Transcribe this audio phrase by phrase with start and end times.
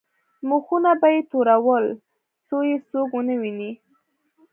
[0.49, 1.85] مخونه به یې تورول
[2.47, 3.71] څو یې څوک ونه ویني.